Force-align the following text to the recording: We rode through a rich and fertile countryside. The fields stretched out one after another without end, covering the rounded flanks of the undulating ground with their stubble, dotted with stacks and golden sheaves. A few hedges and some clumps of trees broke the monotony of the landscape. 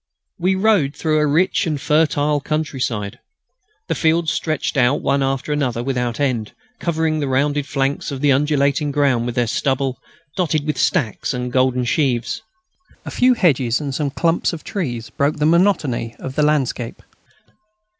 We 0.39 0.55
rode 0.55 0.95
through 0.95 1.19
a 1.19 1.27
rich 1.27 1.67
and 1.67 1.79
fertile 1.79 2.39
countryside. 2.39 3.19
The 3.87 3.93
fields 3.93 4.31
stretched 4.31 4.75
out 4.75 5.03
one 5.03 5.21
after 5.21 5.53
another 5.53 5.83
without 5.83 6.19
end, 6.19 6.53
covering 6.79 7.19
the 7.19 7.27
rounded 7.27 7.67
flanks 7.67 8.09
of 8.09 8.19
the 8.19 8.31
undulating 8.31 8.89
ground 8.91 9.27
with 9.27 9.35
their 9.35 9.45
stubble, 9.45 9.99
dotted 10.35 10.65
with 10.65 10.79
stacks 10.79 11.35
and 11.35 11.51
golden 11.51 11.85
sheaves. 11.85 12.41
A 13.05 13.11
few 13.11 13.35
hedges 13.35 13.79
and 13.79 13.93
some 13.93 14.09
clumps 14.09 14.53
of 14.53 14.63
trees 14.63 15.11
broke 15.11 15.35
the 15.35 15.45
monotony 15.45 16.15
of 16.17 16.33
the 16.33 16.41
landscape. 16.41 17.03